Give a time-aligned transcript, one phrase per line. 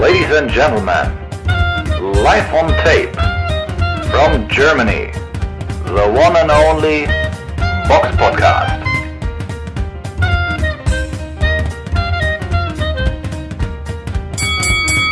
[0.00, 1.10] Ladies and gentlemen,
[2.22, 3.12] live on tape
[4.12, 5.10] from Germany,
[5.86, 7.06] the one and only
[7.88, 8.80] Box Podcast.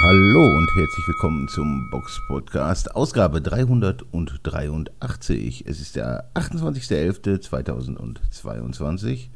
[0.05, 5.67] Hallo und herzlich willkommen zum Box Podcast, Ausgabe 383.
[5.67, 9.31] Es ist der 28.11.2022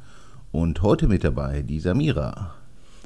[0.53, 2.55] und heute mit dabei die Samira.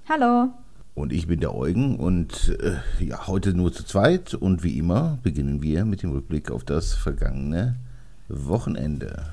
[0.06, 0.52] Hallo.
[0.94, 5.18] Und ich bin der Eugen und äh, ja, heute nur zu zweit und wie immer
[5.24, 7.74] beginnen wir mit dem Rückblick auf das vergangene
[8.28, 9.24] Wochenende.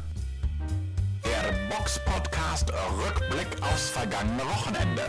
[1.23, 5.03] Der Box Podcast Rückblick aufs vergangene Wochenende.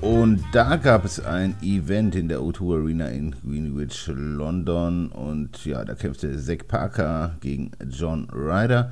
[0.00, 5.08] Und da gab es ein Event in der O2 Arena in Greenwich, London.
[5.08, 8.90] Und ja, da kämpfte Zack Parker gegen John Ryder.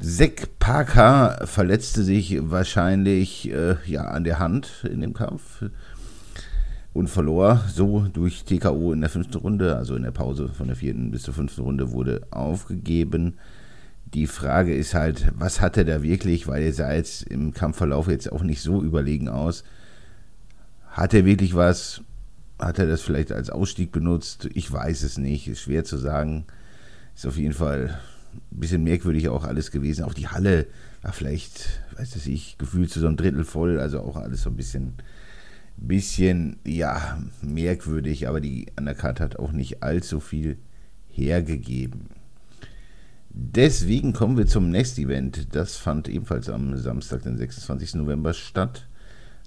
[0.00, 5.62] Zack Parker verletzte sich wahrscheinlich äh, ja, an der Hand in dem Kampf
[6.92, 10.76] und verlor so durch TKO in der fünften Runde, also in der Pause von der
[10.76, 13.34] vierten bis zur fünften Runde wurde aufgegeben.
[14.12, 18.08] Die Frage ist halt, was hat er da wirklich, weil er sah jetzt im Kampfverlauf
[18.08, 19.62] jetzt auch nicht so überlegen aus.
[20.88, 22.02] Hat er wirklich was?
[22.58, 24.48] Hat er das vielleicht als Ausstieg benutzt?
[24.52, 26.44] Ich weiß es nicht, ist schwer zu sagen.
[27.14, 28.00] Ist auf jeden Fall
[28.34, 30.04] ein bisschen merkwürdig auch alles gewesen.
[30.04, 30.66] Auch die Halle
[31.02, 34.56] war vielleicht, weiß ich, gefühlt zu so einem Drittel voll, also auch alles so ein
[34.56, 34.94] bisschen
[35.80, 40.58] bisschen, ja, merkwürdig, aber die Undercard hat auch nicht allzu viel
[41.08, 42.08] hergegeben.
[43.30, 45.54] Deswegen kommen wir zum Next Event.
[45.54, 47.94] Das fand ebenfalls am Samstag, den 26.
[47.94, 48.88] November statt.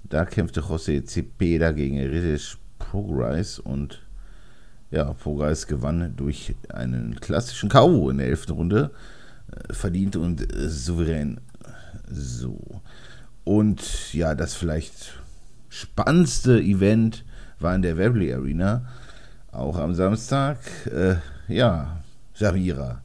[0.08, 4.00] Da kämpfte José Cepeda gegen British Progress und
[4.90, 8.10] ja, Progress gewann durch einen klassischen K.O.
[8.10, 8.50] in der 11.
[8.50, 8.90] Runde.
[9.50, 11.40] Äh, verdient und souverän.
[12.08, 12.80] So.
[13.44, 15.14] Und ja, das vielleicht
[15.74, 17.24] spannendste Event
[17.58, 18.86] war in der Webley Arena,
[19.50, 20.58] auch am Samstag.
[20.86, 21.16] Äh,
[21.52, 22.00] ja,
[22.34, 23.02] Samira.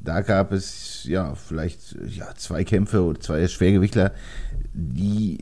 [0.00, 4.12] Da gab es ja vielleicht ja, zwei Kämpfe oder zwei Schwergewichtler,
[4.72, 5.38] die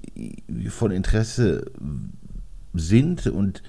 [0.69, 1.65] von Interesse
[2.75, 3.63] sind und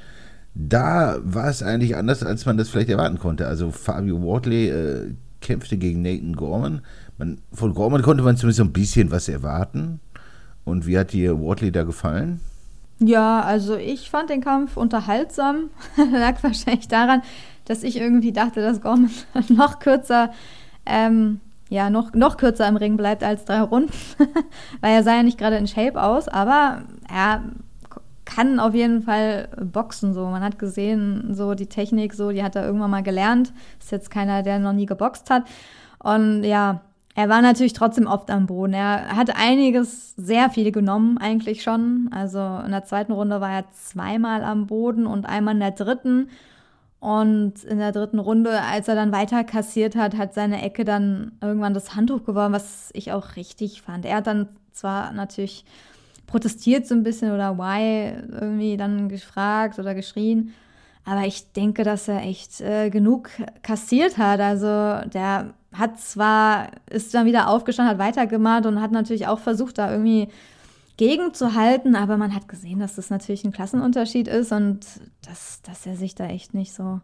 [0.54, 3.48] da war es eigentlich anders, als man das vielleicht erwarten konnte.
[3.48, 6.82] Also Fabio Wardley äh, kämpfte gegen Nathan Gorman.
[7.18, 10.02] Man, von Gorman konnte man zumindest ein bisschen was erwarten.
[10.66, 12.42] Und wie hat dir Wardley da gefallen?
[13.04, 15.72] Ja, also ich fand den Kampf unterhaltsam.
[16.12, 17.24] Lag wahrscheinlich daran,
[17.66, 19.10] dass ich irgendwie dachte, dass Gorman
[19.50, 20.32] noch kürzer,
[20.86, 23.92] ähm, ja, noch, noch kürzer im Ring bleibt als drei Runden.
[24.82, 27.42] Weil er sah ja nicht gerade in Shape aus, aber er
[28.24, 30.28] kann auf jeden Fall boxen so.
[30.28, 33.52] Man hat gesehen, so die Technik, so, die hat er irgendwann mal gelernt.
[33.80, 35.44] Ist jetzt keiner, der noch nie geboxt hat.
[35.98, 36.82] Und ja,
[37.22, 38.74] er war natürlich trotzdem oft am Boden.
[38.74, 42.10] Er hat einiges, sehr viel genommen eigentlich schon.
[42.12, 46.30] Also in der zweiten Runde war er zweimal am Boden und einmal in der dritten.
[47.00, 51.34] Und in der dritten Runde, als er dann weiter kassiert hat, hat seine Ecke dann
[51.42, 54.06] irgendwann das Handtuch geworfen, was ich auch richtig fand.
[54.06, 55.64] Er hat dann zwar natürlich
[56.26, 60.54] protestiert so ein bisschen oder why irgendwie dann gefragt oder geschrien,
[61.06, 63.30] aber ich denke, dass er echt äh, genug
[63.64, 64.40] kassiert hat.
[64.40, 64.68] Also
[65.10, 69.92] der hat zwar, ist dann wieder aufgestanden, hat weitergemacht und hat natürlich auch versucht, da
[69.92, 70.28] irgendwie
[70.98, 74.86] gegenzuhalten, aber man hat gesehen, dass das natürlich ein Klassenunterschied ist und
[75.26, 77.00] dass, dass er sich da echt nicht so,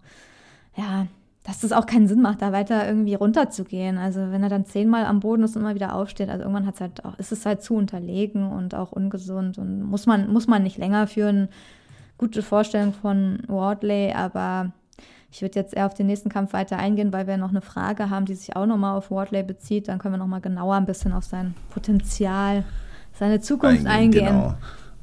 [0.75, 1.07] ja,
[1.43, 3.97] dass das auch keinen Sinn macht, da weiter irgendwie runterzugehen.
[3.97, 6.81] Also wenn er dann zehnmal am Boden ist und immer wieder aufsteht, also irgendwann hat's
[6.81, 10.61] halt auch, ist es halt zu unterlegen und auch ungesund und muss man, muss man
[10.61, 11.47] nicht länger führen.
[12.17, 14.71] Gute Vorstellung von Wardley, aber
[15.31, 18.09] ich würde jetzt eher auf den nächsten Kampf weiter eingehen, weil wir noch eine Frage
[18.09, 19.87] haben, die sich auch nochmal auf Wardley bezieht.
[19.87, 22.63] Dann können wir nochmal genauer ein bisschen auf sein Potenzial,
[23.13, 24.25] seine Zukunft eingehen.
[24.25, 24.25] eingehen.
[24.25, 24.55] Genau.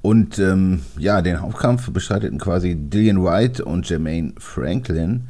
[0.03, 5.29] Und ähm, ja, den Hauptkampf bestreiteten quasi Dillian White und Jermaine Franklin.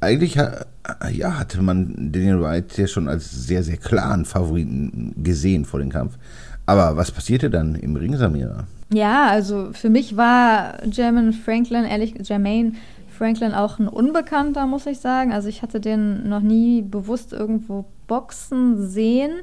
[0.00, 5.80] Eigentlich ja, hatte man Dillian White ja schon als sehr, sehr klaren Favoriten gesehen vor
[5.80, 6.18] dem Kampf.
[6.66, 8.66] Aber was passierte dann im Ring, Samira?
[8.92, 12.72] Ja, also für mich war Jermaine Franklin, ehrlich, Jermaine
[13.16, 15.32] Franklin auch ein Unbekannter, muss ich sagen.
[15.32, 19.40] Also ich hatte den noch nie bewusst irgendwo boxen sehen.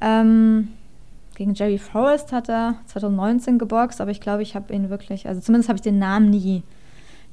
[0.00, 0.68] Ähm,
[1.34, 5.40] gegen Jerry Forrest hat er 2019 geboxt, aber ich glaube, ich habe ihn wirklich, also
[5.40, 6.62] zumindest habe ich den Namen nie,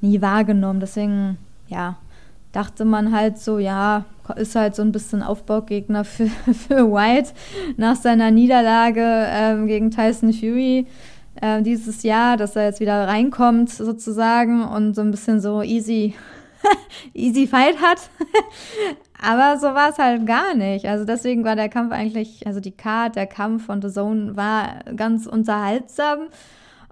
[0.00, 0.80] nie wahrgenommen.
[0.80, 1.38] Deswegen,
[1.68, 1.96] ja,
[2.52, 4.04] dachte man halt so, ja,
[4.36, 6.26] ist halt so ein bisschen Aufbaugegner für,
[6.68, 7.30] für White
[7.76, 10.86] nach seiner Niederlage ähm, gegen Tyson Fury
[11.40, 16.14] äh, dieses Jahr, dass er jetzt wieder reinkommt sozusagen und so ein bisschen so easy,
[17.14, 18.10] easy Fight hat.
[19.22, 20.86] Aber so war es halt gar nicht.
[20.86, 24.80] Also deswegen war der Kampf eigentlich, also die Card, der Kampf von The Zone war
[24.96, 26.28] ganz unterhaltsam.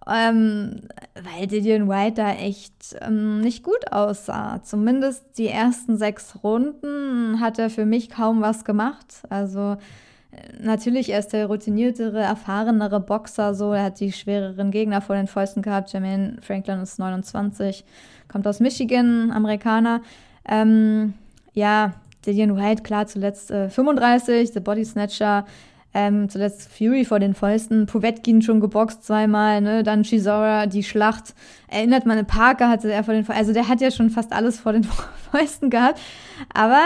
[0.07, 0.81] ähm,
[1.15, 4.63] weil Dillian White da echt ähm, nicht gut aussah.
[4.63, 9.23] Zumindest die ersten sechs Runden hat er für mich kaum was gemacht.
[9.29, 9.77] Also
[10.61, 15.27] natürlich er ist der routiniertere, erfahrenere Boxer, so er hat die schwereren Gegner vor den
[15.27, 15.93] Fäusten gehabt.
[15.93, 17.85] Jermaine Franklin ist 29,
[18.29, 20.03] kommt aus Michigan, Amerikaner.
[20.49, 21.15] Ähm,
[21.53, 21.95] ja,
[22.27, 25.47] Dillian White, klar, zuletzt äh, 35, The Body Snatcher,
[25.95, 29.83] ähm, zuletzt Fury vor den Fäusten, Povetkin schon geboxt zweimal, ne?
[29.83, 31.35] dann Chisora, die Schlacht.
[31.69, 34.61] Erinnert man, Parker hatte er vor den Fäusten, also der hat ja schon fast alles
[34.61, 34.85] vor den
[35.31, 36.01] Fäusten gehabt,
[36.53, 36.81] aber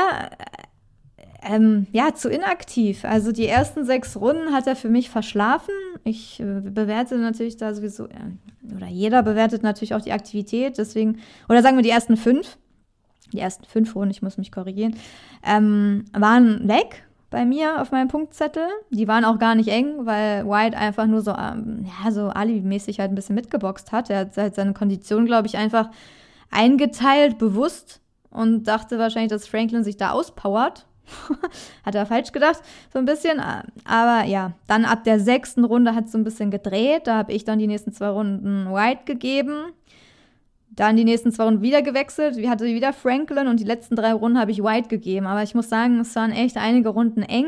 [1.45, 3.05] ähm, ja, zu inaktiv.
[3.05, 5.75] Also die ersten sechs Runden hat er für mich verschlafen.
[6.05, 11.19] Ich äh, bewerte natürlich da sowieso, äh, oder jeder bewertet natürlich auch die Aktivität, deswegen,
[11.49, 12.59] oder sagen wir die ersten fünf,
[13.33, 14.97] die ersten fünf Runden, ich muss mich korrigieren,
[15.45, 18.69] ähm, waren weg bei mir auf meinem Punktzettel.
[18.91, 23.01] Die waren auch gar nicht eng, weil White einfach nur so, ähm, ja, so alibi-mäßig
[23.01, 24.11] halt ein bisschen mitgeboxt hat.
[24.11, 25.91] Er hat halt seine Kondition, glaube ich, einfach
[26.51, 28.01] eingeteilt, bewusst
[28.31, 30.87] und dachte wahrscheinlich, dass Franklin sich da auspowert.
[31.85, 32.61] hat er falsch gedacht,
[32.93, 33.41] so ein bisschen.
[33.85, 37.07] Aber ja, dann ab der sechsten Runde hat es so ein bisschen gedreht.
[37.07, 39.73] Da habe ich dann die nächsten zwei Runden White gegeben.
[40.71, 42.37] Dann die nächsten zwei Runden wieder gewechselt.
[42.37, 45.27] Wir hatten wieder Franklin und die letzten drei Runden habe ich White gegeben.
[45.27, 47.47] Aber ich muss sagen, es waren echt einige Runden eng.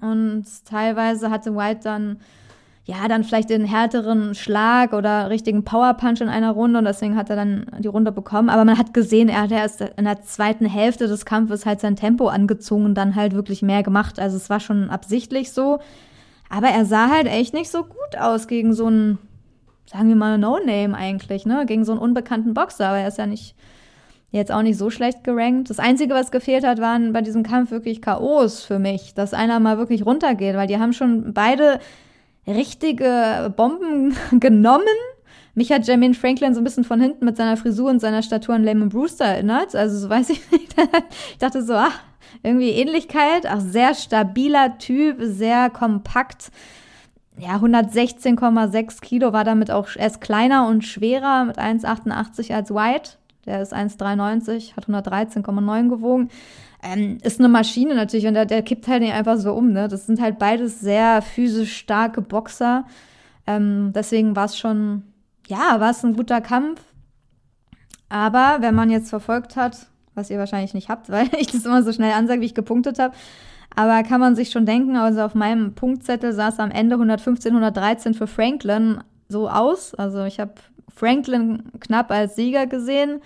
[0.00, 2.20] Und teilweise hatte White dann,
[2.88, 7.28] ja, dann vielleicht den härteren Schlag oder richtigen Powerpunch in einer Runde und deswegen hat
[7.28, 8.48] er dann die Runde bekommen.
[8.48, 11.96] Aber man hat gesehen, er hat erst in der zweiten Hälfte des Kampfes halt sein
[11.96, 14.18] Tempo angezogen und dann halt wirklich mehr gemacht.
[14.18, 15.80] Also es war schon absichtlich so.
[16.48, 19.18] Aber er sah halt echt nicht so gut aus gegen so einen
[19.84, 21.64] sagen wir mal, No-Name eigentlich, ne?
[21.66, 23.54] Gegen so einen unbekannten Boxer, aber er ist ja nicht
[24.30, 25.70] jetzt auch nicht so schlecht gerankt.
[25.70, 29.58] Das Einzige, was gefehlt hat, waren bei diesem Kampf wirklich K.O.s für mich, dass einer
[29.60, 31.80] mal wirklich runtergeht, weil die haben schon beide
[32.48, 34.84] richtige Bomben genommen.
[35.54, 38.54] Mich hat Jermaine Franklin so ein bisschen von hinten mit seiner Frisur und seiner Statur
[38.54, 39.74] an Lehman Brewster erinnert.
[39.74, 40.74] Also so weiß ich nicht.
[41.32, 42.00] ich dachte so, ach,
[42.42, 43.46] irgendwie Ähnlichkeit.
[43.46, 46.50] Ach, sehr stabiler Typ, sehr kompakt
[47.38, 53.12] ja, 116,6 Kilo war damit auch erst kleiner und schwerer mit 1,88 als White.
[53.46, 56.30] Der ist 1,93, hat 113,9 gewogen.
[56.82, 59.72] Ähm, ist eine Maschine natürlich und der, der kippt halt nicht einfach so um.
[59.72, 59.88] Ne?
[59.88, 62.84] Das sind halt beides sehr physisch starke Boxer.
[63.46, 65.02] Ähm, deswegen war es schon,
[65.48, 66.80] ja, war es ein guter Kampf.
[68.08, 71.82] Aber wenn man jetzt verfolgt hat, was ihr wahrscheinlich nicht habt, weil ich das immer
[71.82, 73.14] so schnell ansage, wie ich gepunktet habe,
[73.74, 77.52] aber kann man sich schon denken, also auf meinem Punktzettel sah es am Ende 115,
[77.52, 79.94] 113 für Franklin so aus.
[79.94, 80.54] Also ich habe
[80.94, 83.20] Franklin knapp als Sieger gesehen.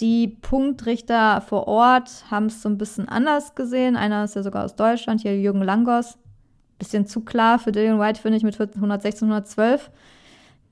[0.00, 3.96] Die Punktrichter vor Ort haben es so ein bisschen anders gesehen.
[3.96, 6.18] Einer ist ja sogar aus Deutschland, hier Jürgen Langos.
[6.78, 9.90] Bisschen zu klar für Dillian White, finde ich, mit 116, 112.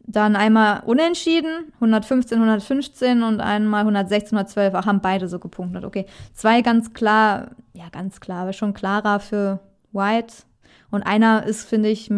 [0.09, 4.75] Dann einmal unentschieden, 115, 115 und einmal 116, 112.
[4.77, 5.85] Ach, haben beide so gepunktet.
[5.85, 9.59] Okay, zwei ganz klar, ja, ganz klar, aber schon klarer für
[9.91, 10.35] White.
[10.93, 12.09] Und einer ist, finde ich,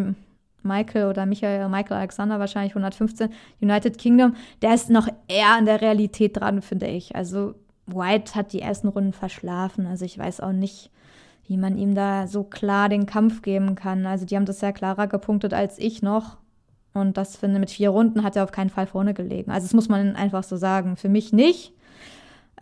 [0.63, 4.35] Michael oder Michael, Michael Alexander wahrscheinlich 115, United Kingdom.
[4.63, 7.15] Der ist noch eher an der Realität dran, finde ich.
[7.17, 7.55] Also
[7.87, 9.87] White hat die ersten Runden verschlafen.
[9.87, 10.91] Also ich weiß auch nicht,
[11.47, 14.07] wie man ihm da so klar den Kampf geben kann.
[14.07, 16.37] Also die haben das sehr klarer gepunktet als ich noch.
[16.93, 19.51] Und das finde mit vier Runden hat er auf keinen Fall vorne gelegen.
[19.51, 20.97] Also das muss man einfach so sagen.
[20.97, 21.73] Für mich nicht.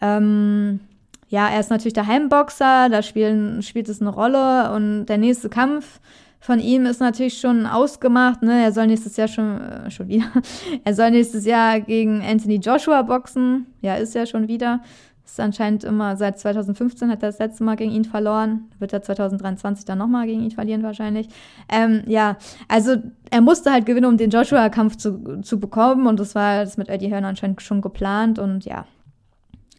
[0.00, 0.80] Ähm,
[1.28, 4.72] ja, er ist natürlich der Heimboxer, da spielen, spielt es eine Rolle.
[4.72, 6.00] Und der nächste Kampf
[6.46, 8.40] von ihm ist natürlich schon ausgemacht.
[8.42, 8.62] Ne?
[8.62, 10.26] Er soll nächstes Jahr schon, äh, schon wieder,
[10.84, 13.66] er soll nächstes Jahr gegen Anthony Joshua boxen.
[13.82, 14.80] Ja, ist ja schon wieder.
[15.24, 18.66] Ist anscheinend immer seit 2015 hat er das letzte Mal gegen ihn verloren.
[18.78, 21.26] Wird er 2023 dann nochmal gegen ihn verlieren wahrscheinlich.
[21.68, 22.36] Ähm, ja,
[22.68, 22.94] also
[23.28, 26.06] er musste halt gewinnen, um den Joshua-Kampf zu, zu bekommen.
[26.06, 28.38] Und das war das mit Eddie Hearn anscheinend schon geplant.
[28.38, 28.86] Und ja.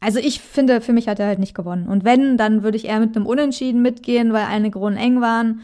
[0.02, 1.88] Also ich finde, für mich hat er halt nicht gewonnen.
[1.88, 5.62] Und wenn, dann würde ich eher mit einem Unentschieden mitgehen, weil einige Runden eng waren.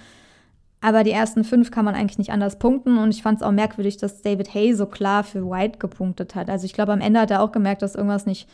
[0.84, 2.98] Aber die ersten fünf kann man eigentlich nicht anders punkten.
[2.98, 6.50] Und ich fand es auch merkwürdig, dass David Hay so klar für White gepunktet hat.
[6.50, 8.50] Also ich glaube, am Ende hat er auch gemerkt, dass irgendwas nicht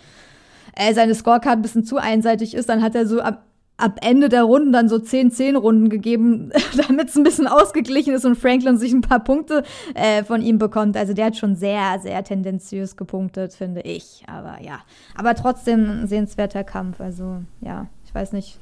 [0.75, 3.45] äh, seine Scorecard ein bisschen zu einseitig ist, dann hat er so ab,
[3.77, 6.51] ab Ende der Runden dann so 10-10-Runden gegeben,
[6.88, 9.63] damit es ein bisschen ausgeglichen ist und Franklin sich ein paar Punkte
[9.95, 10.98] äh, von ihm bekommt.
[10.98, 14.24] Also der hat schon sehr, sehr tendenziös gepunktet, finde ich.
[14.27, 14.81] Aber ja,
[15.15, 17.01] aber trotzdem ein sehenswerter Kampf.
[17.01, 18.59] Also ja, ich weiß nicht.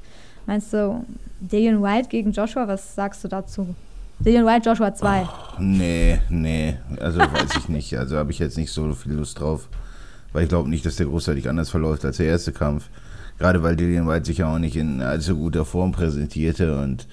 [0.48, 1.04] Meinst du
[1.38, 2.66] Dillian White gegen Joshua?
[2.66, 3.76] Was sagst du dazu?
[4.18, 5.22] Dillian White, Joshua 2.
[5.22, 6.76] Oh, nee, nee.
[6.98, 7.96] Also weiß ich nicht.
[7.96, 9.68] Also habe ich jetzt nicht so viel Lust drauf
[10.32, 12.88] weil ich glaube nicht, dass der großartig anders verläuft als der erste Kampf.
[13.38, 17.06] Gerade weil Dillian White sich ja auch nicht in allzu guter Form präsentierte und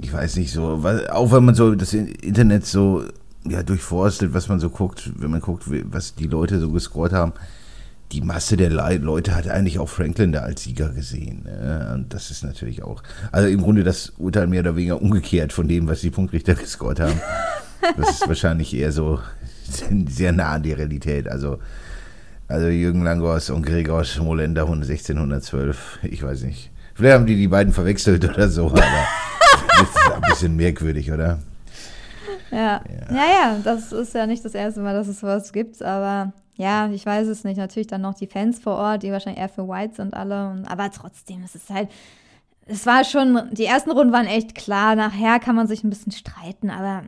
[0.00, 3.04] ich weiß nicht so, weil, auch wenn man so das Internet so
[3.44, 7.32] ja, durchforstet, was man so guckt, wenn man guckt, was die Leute so gescored haben,
[8.12, 11.44] die Masse der Le Leute hat eigentlich auch Franklin da als Sieger gesehen.
[11.44, 11.92] Ne?
[11.94, 15.66] Und das ist natürlich auch, also im Grunde das Urteil mehr oder weniger umgekehrt von
[15.66, 17.20] dem, was die Punktrichter gescored haben.
[17.96, 19.20] Das ist wahrscheinlich eher so
[20.08, 21.26] sehr nah an die Realität.
[21.28, 21.58] Also,
[22.48, 26.70] also Jürgen Langos und Gregor Schmolender 1612, ich weiß nicht.
[26.94, 28.80] Vielleicht haben die die beiden verwechselt oder so, aber
[29.68, 31.38] das ist ein bisschen merkwürdig, oder?
[32.50, 32.58] Ja.
[32.58, 32.82] ja.
[33.10, 36.88] ja, ja, das ist ja nicht das erste Mal, dass es sowas gibt, aber ja,
[36.90, 37.56] ich weiß es nicht.
[37.56, 40.62] Natürlich dann noch die Fans vor Ort, die wahrscheinlich eher für White sind alle.
[40.66, 41.90] aber trotzdem, es ist halt,
[42.66, 44.94] es war schon, die ersten Runden waren echt klar.
[44.94, 47.04] Nachher kann man sich ein bisschen streiten, aber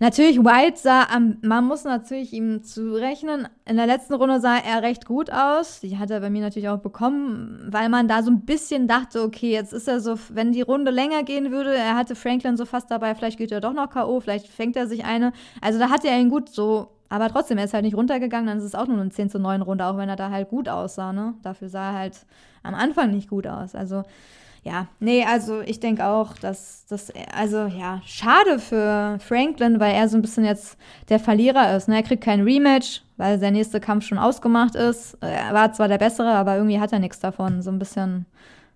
[0.00, 1.08] Natürlich, White sah,
[1.42, 5.80] man muss natürlich ihm zurechnen, in der letzten Runde sah er recht gut aus.
[5.80, 9.22] Die hat er bei mir natürlich auch bekommen, weil man da so ein bisschen dachte,
[9.22, 12.64] okay, jetzt ist er so, wenn die Runde länger gehen würde, er hatte Franklin so
[12.64, 15.32] fast dabei, vielleicht geht er doch noch K.O., vielleicht fängt er sich eine.
[15.60, 18.58] Also da hatte er ihn gut so, aber trotzdem, er ist halt nicht runtergegangen, dann
[18.58, 20.68] ist es auch nur eine 10 zu 9 Runde, auch wenn er da halt gut
[20.68, 21.34] aussah, ne?
[21.42, 22.26] Dafür sah er halt
[22.62, 23.74] am Anfang nicht gut aus.
[23.74, 24.04] Also
[24.64, 30.08] ja, nee, also ich denke auch, dass das, also ja, schade für Franklin, weil er
[30.08, 30.76] so ein bisschen jetzt
[31.08, 31.88] der Verlierer ist.
[31.88, 31.96] Ne?
[31.96, 35.16] Er kriegt kein Rematch, weil sein nächster Kampf schon ausgemacht ist.
[35.20, 37.62] Er war zwar der Bessere, aber irgendwie hat er nichts davon.
[37.62, 38.26] So ein bisschen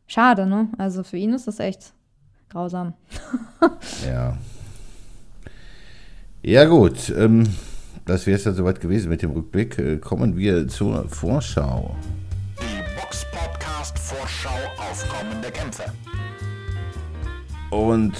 [0.06, 0.68] schade, ne?
[0.78, 1.92] Also für ihn ist das echt
[2.48, 2.94] grausam.
[4.06, 4.36] ja.
[6.42, 7.10] Ja, gut.
[7.10, 7.54] Ähm,
[8.04, 9.78] das wäre es dann soweit gewesen mit dem Rückblick.
[9.78, 11.96] Äh, kommen wir zur Vorschau.
[14.12, 15.84] Vorschau auf kommende Kämpfe.
[17.70, 18.12] Und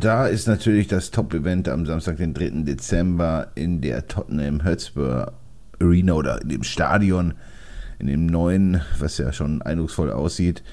[0.00, 2.64] da ist natürlich das Top-Event am Samstag, den 3.
[2.64, 5.32] Dezember in der Tottenham Hotspur
[5.80, 7.34] Arena oder in dem Stadion,
[8.00, 10.64] in dem neuen, was ja schon eindrucksvoll aussieht,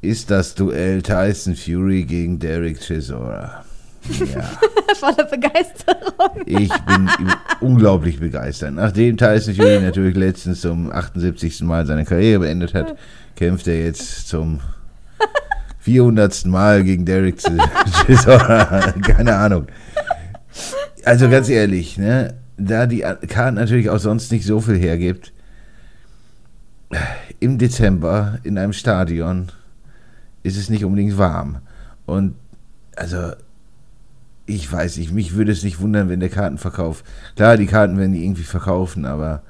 [0.00, 3.64] ist das Duell Tyson Fury gegen Derek Chisora.
[4.08, 4.42] Ja.
[4.94, 6.42] Voller Begeisterung.
[6.46, 7.08] Ich bin
[7.60, 8.74] unglaublich begeistert.
[8.74, 11.62] Nachdem Tyson Fury natürlich letztens zum 78.
[11.62, 12.96] Mal seine Karriere beendet hat,
[13.36, 14.60] kämpft er jetzt zum
[15.80, 16.46] 400.
[16.46, 17.38] Mal gegen Derek
[18.06, 18.92] Chisora.
[19.02, 19.66] Keine Ahnung.
[21.04, 25.32] Also ganz ehrlich, ne, da die Karte natürlich auch sonst nicht so viel hergibt,
[27.38, 29.50] im Dezember in einem Stadion
[30.42, 31.58] ist es nicht unbedingt warm.
[32.06, 32.34] Und
[32.96, 33.32] also
[34.54, 37.02] ich weiß nicht, mich würde es nicht wundern, wenn der Kartenverkauf,
[37.36, 39.42] klar, die Karten werden die irgendwie verkaufen, aber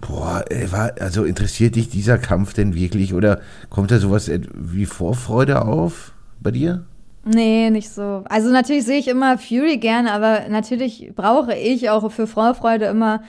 [0.00, 5.62] boah, war, also interessiert dich dieser Kampf denn wirklich oder kommt da sowas wie Vorfreude
[5.62, 6.84] auf bei dir?
[7.24, 8.22] Nee, nicht so.
[8.28, 13.22] Also natürlich sehe ich immer Fury gerne, aber natürlich brauche ich auch für Vorfreude immer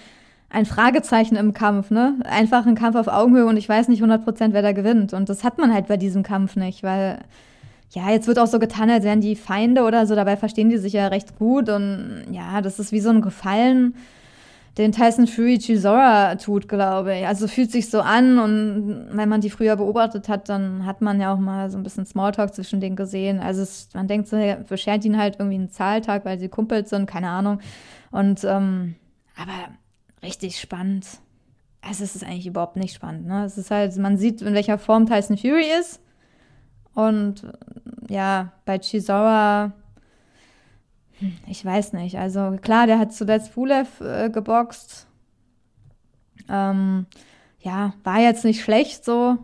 [0.49, 2.13] ein Fragezeichen im Kampf, ne?
[2.23, 5.13] Einfach ein Kampf auf Augenhöhe und ich weiß nicht 100%, wer da gewinnt.
[5.13, 7.19] Und das hat man halt bei diesem Kampf nicht, weil
[7.91, 10.77] ja, jetzt wird auch so getan, als wären die Feinde oder so, dabei verstehen die
[10.77, 13.95] sich ja recht gut und ja, das ist wie so ein Gefallen,
[14.77, 17.25] den Tyson Fury Chisora tut, glaube ich.
[17.25, 21.19] Also fühlt sich so an und wenn man die früher beobachtet hat, dann hat man
[21.19, 23.39] ja auch mal so ein bisschen Smalltalk zwischen denen gesehen.
[23.39, 26.91] Also es, man denkt so, er beschert ihn halt irgendwie einen Zahltag, weil sie Kumpels
[26.91, 27.59] sind, keine Ahnung.
[28.11, 28.95] Und ähm,
[29.35, 29.73] aber
[30.21, 31.07] richtig spannend.
[31.81, 33.25] Also es ist eigentlich überhaupt nicht spannend.
[33.25, 33.45] Ne?
[33.45, 36.01] Es ist halt, man sieht, in welcher Form Tyson Fury ist
[36.97, 37.43] und
[38.09, 39.71] ja, bei Chisora,
[41.19, 42.17] hm, ich weiß nicht.
[42.17, 45.05] Also klar, der hat zuletzt Pulev äh, geboxt.
[46.49, 47.05] Ähm,
[47.59, 49.37] ja, war jetzt nicht schlecht so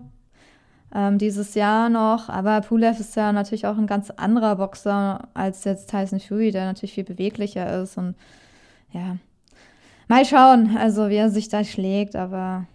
[0.96, 5.64] ähm, dieses Jahr noch, aber Pulev ist ja natürlich auch ein ganz anderer Boxer als
[5.64, 8.16] jetzt Tyson Fury, der natürlich viel beweglicher ist und
[8.94, 9.18] ja,
[10.08, 12.66] mal schauen, also wie er sich da schlägt, aber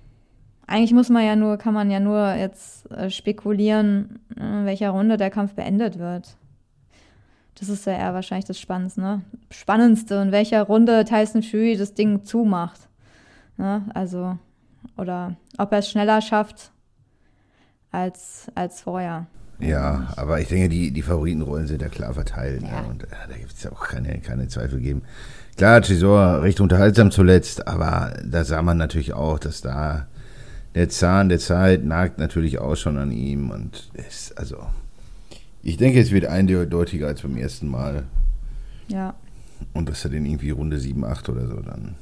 [0.69, 5.17] eigentlich muss man ja nur, kann man ja nur jetzt äh, spekulieren, in welcher Runde
[5.17, 6.37] der Kampf beendet wird.
[7.59, 9.23] Das ist ja eher wahrscheinlich das Spannendste, ne?
[9.51, 12.89] Spannendste, in welcher Runde Tyson Fury das Ding zumacht.
[13.57, 13.83] Ne?
[13.95, 14.39] Also,
[14.97, 16.71] oder ob er es schneller schafft
[17.91, 19.27] als, als vorher.
[19.59, 22.63] Ja, aber ich denke, die, die Favoritenrollen sind ja klar verteilt.
[22.63, 22.83] Ja.
[22.83, 22.89] Ne?
[22.89, 25.03] Und äh, da gibt es ja auch keine, keine Zweifel geben.
[25.57, 30.07] Klar, Chisora recht unterhaltsam zuletzt, aber da sah man natürlich auch, dass da
[30.79, 34.59] der Zahn der Zeit nagt natürlich auch schon an ihm und ist, also,
[35.61, 38.05] ich denke, es wird eindeutiger als beim ersten Mal.
[38.87, 39.17] Ja.
[39.73, 41.97] Und dass er den irgendwie Runde 7, 8 oder so dann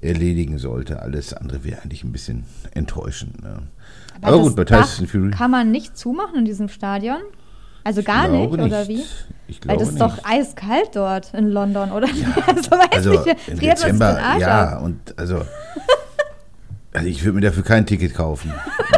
[0.00, 1.02] erledigen sollte.
[1.02, 3.42] Alles andere wäre eigentlich ein bisschen enttäuschend.
[3.42, 3.62] Ne?
[4.22, 5.32] Aber, Aber gut, bei Tyson Fury.
[5.32, 7.18] Kann man nicht zumachen in diesem Stadion?
[7.82, 9.02] Also gar nicht, nicht, oder wie?
[9.48, 12.08] Ich glaube Weil das ist doch eiskalt dort in London, oder?
[12.10, 15.42] Ja, also, also nicht, im Dezember, ja, und also
[16.96, 18.52] also ich würde mir dafür kein Ticket kaufen.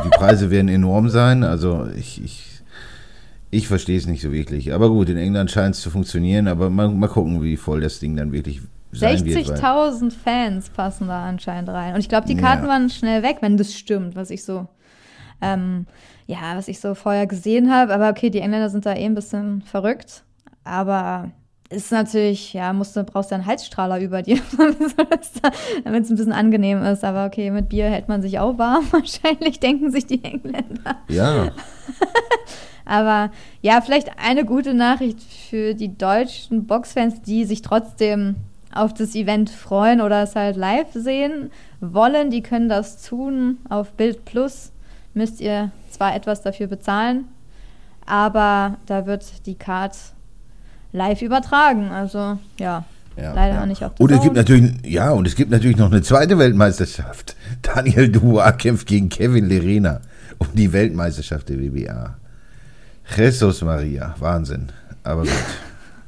[0.04, 1.42] Die Preise werden enorm sein.
[1.44, 2.44] Also ich, ich,
[3.50, 4.72] ich verstehe es nicht so wirklich.
[4.72, 6.48] Aber gut, in England scheint es zu funktionieren.
[6.48, 8.60] Aber mal, mal gucken, wie voll das Ding dann wirklich
[8.92, 9.48] sein wird.
[9.48, 11.94] weil- 60.000 Fans passen da anscheinend rein.
[11.94, 12.68] Und ich glaube, die Karten Ja.
[12.70, 14.66] waren schnell weg, wenn das stimmt, was ich so,
[15.40, 15.86] ähm,
[16.26, 17.92] ja, was ich so vorher gesehen habe.
[17.94, 20.24] Aber okay, die Engländer sind da eh ein bisschen verrückt.
[20.64, 21.30] Aber
[21.70, 24.38] ist natürlich, ja, musst du, brauchst du einen Heizstrahler über dir,
[25.84, 27.04] damit es ein bisschen angenehm ist.
[27.04, 28.86] Aber okay, mit Bier hält man sich auch warm.
[28.90, 30.96] Wahrscheinlich denken sich die Engländer.
[31.08, 31.52] Ja,
[32.88, 38.36] Aber ja, vielleicht eine gute Nachricht für die deutschen Boxfans, die sich trotzdem
[38.72, 42.30] auf das Event freuen oder es halt live sehen wollen.
[42.30, 43.58] Die können das tun.
[43.68, 44.72] Auf Bild Plus
[45.12, 47.28] müsst ihr zwar etwas dafür bezahlen,
[48.06, 49.94] aber da wird die Card
[50.92, 51.90] live übertragen.
[51.90, 52.84] Also ja,
[53.16, 53.62] ja leider ja.
[53.62, 56.38] auch nicht auf Und es gibt natürlich, ja, und es gibt natürlich noch eine zweite
[56.38, 57.36] Weltmeisterschaft.
[57.62, 60.00] Daniel Dubois kämpft gegen Kevin Lerena
[60.38, 62.16] um die Weltmeisterschaft der WBA.
[63.16, 64.68] Jesus Maria, Wahnsinn.
[65.02, 65.32] Aber gut.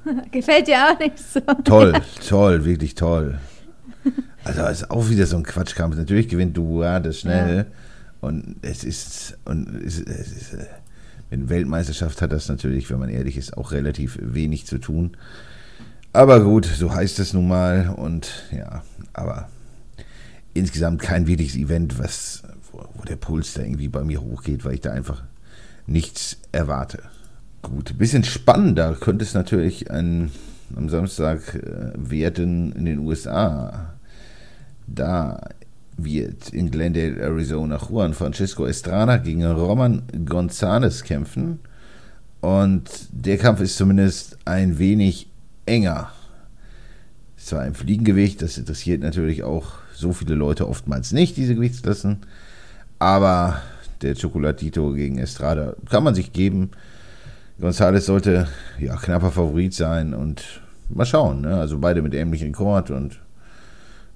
[0.31, 1.41] Gefällt dir auch nicht so.
[1.65, 1.95] Toll,
[2.27, 3.39] toll, wirklich toll.
[4.45, 5.97] Also ist auch wieder so ein Quatschkampf.
[5.97, 7.67] Natürlich gewinnt Dubois das schnell.
[8.21, 10.67] Und es ist, und es ist, es ist äh,
[11.31, 15.17] mit Weltmeisterschaft hat das natürlich, wenn man ehrlich ist, auch relativ wenig zu tun.
[16.13, 17.95] Aber gut, so heißt es nun mal.
[17.97, 18.83] Und ja,
[19.13, 19.49] aber
[20.55, 24.75] insgesamt kein wirkliches Event, was, wo, wo der Puls da irgendwie bei mir hochgeht, weil
[24.75, 25.23] ich da einfach
[25.87, 27.03] nichts erwarte.
[27.63, 30.31] Gut, ein bisschen spannender könnte es natürlich ein,
[30.75, 33.95] am Samstag äh, werden in den USA.
[34.87, 35.41] Da
[36.05, 41.61] wird in Glendale, Arizona, Juan Francisco Estrada gegen Roman González kämpfen.
[42.41, 45.29] Und der Kampf ist zumindest ein wenig
[45.67, 46.11] enger.
[47.37, 52.19] Es war im Fliegengewicht, das interessiert natürlich auch so viele Leute oftmals nicht, diese Gewichtsklassen.
[52.99, 53.61] Aber
[54.03, 56.71] der Chocolatito gegen Estrada kann man sich geben.
[57.61, 61.43] González sollte ja knapper Favorit sein und mal schauen.
[61.43, 61.57] Ne?
[61.57, 63.21] Also beide mit ähnlichem Rekord und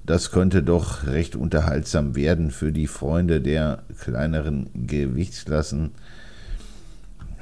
[0.06, 5.92] das könnte doch recht unterhaltsam werden für die Freunde der kleineren Gewichtsklassen.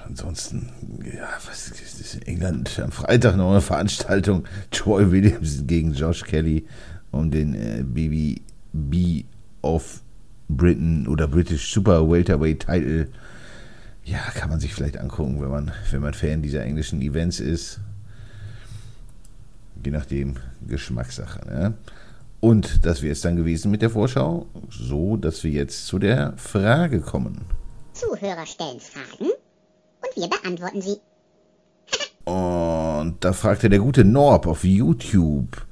[0.07, 0.68] Ansonsten,
[1.05, 4.44] ja, was ist das in England am Freitag noch eine Veranstaltung?
[4.70, 6.66] Troy Williams gegen Josh Kelly
[7.11, 9.25] um den äh, BBB
[9.62, 10.01] of
[10.48, 13.09] Britain oder British Super Welterweight Title.
[14.05, 17.81] Ja, kann man sich vielleicht angucken, wenn man, wenn man Fan dieser englischen Events ist.
[19.85, 20.35] Je nachdem,
[20.66, 21.46] Geschmackssache.
[21.46, 21.75] Ne?
[22.42, 26.37] Und das wäre es dann gewesen mit der Vorschau, so dass wir jetzt zu der
[26.37, 27.42] Frage kommen.
[27.92, 30.96] Zuhörer stellen Fragen und wir beantworten sie.
[32.24, 35.64] Und da fragte der gute Norb auf YouTube.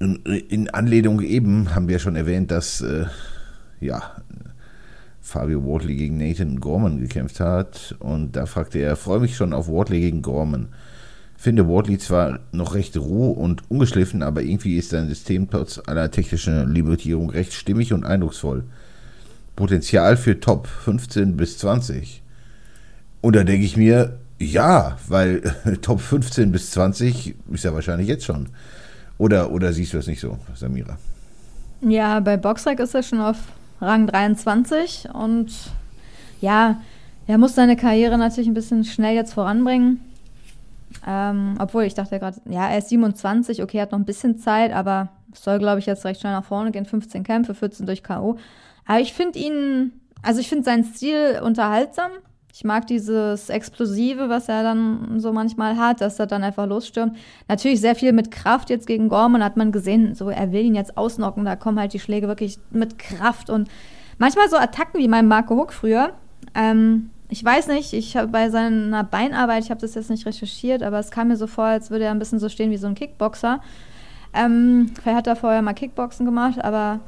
[0.00, 3.06] In, in Anlehnung eben haben wir schon erwähnt, dass äh,
[3.80, 4.16] ja,
[5.20, 7.94] Fabio Wardley gegen Nathan Gorman gekämpft hat.
[8.00, 10.70] Und da fragte er, freue mich schon auf Wardley gegen Gorman.
[11.40, 16.10] Finde Wardley zwar noch recht roh und ungeschliffen, aber irgendwie ist sein System trotz aller
[16.10, 18.64] technischen Limitierung recht stimmig und eindrucksvoll.
[19.56, 22.22] Potenzial für Top 15 bis 20.
[23.22, 25.40] Und da denke ich mir, ja, weil
[25.80, 28.50] Top 15 bis 20 ist ja wahrscheinlich jetzt schon.
[29.16, 30.98] Oder, oder siehst du das nicht so, Samira?
[31.80, 33.38] Ja, bei Boxrec ist er schon auf
[33.80, 35.50] Rang 23 und
[36.42, 36.82] ja,
[37.26, 40.00] er muss seine Karriere natürlich ein bisschen schnell jetzt voranbringen.
[41.06, 44.72] Ähm, obwohl, ich dachte gerade, ja, er ist 27, okay, hat noch ein bisschen Zeit,
[44.72, 46.86] aber soll, glaube ich, jetzt recht schnell nach vorne gehen.
[46.86, 48.36] 15 Kämpfe, 14 durch K.O.
[48.86, 52.10] Aber ich finde ihn, also ich finde seinen Stil unterhaltsam.
[52.52, 57.16] Ich mag dieses Explosive, was er dann so manchmal hat, dass er dann einfach losstürmt.
[57.46, 60.74] Natürlich sehr viel mit Kraft jetzt gegen Gorman, hat man gesehen, so er will ihn
[60.74, 63.68] jetzt ausnocken, da kommen halt die Schläge wirklich mit Kraft und
[64.18, 66.14] manchmal so Attacken wie mein Marco Huck früher.
[66.54, 70.82] Ähm, ich weiß nicht, ich habe bei seiner Beinarbeit, ich habe das jetzt nicht recherchiert,
[70.82, 72.88] aber es kam mir so vor, als würde er ein bisschen so stehen wie so
[72.88, 73.60] ein Kickboxer.
[74.34, 77.00] Ähm, vielleicht hat er vorher mal Kickboxen gemacht, aber